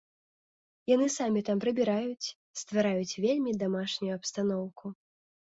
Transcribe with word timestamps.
Яны 0.95 1.09
самі 1.15 1.43
там 1.49 1.57
прыбіраюць, 1.63 2.31
ствараюць 2.63 3.17
вельмі 3.27 3.55
дамашнюю 3.67 4.13
абстаноўку. 4.19 4.85